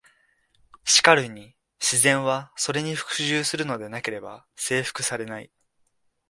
[0.83, 5.51] しかるに「自然は、それに服従するのでなければ征服されない」。